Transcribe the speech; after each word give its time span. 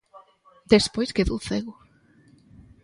Despois 0.73 1.15
quedou 1.17 1.37
cego. 1.49 1.73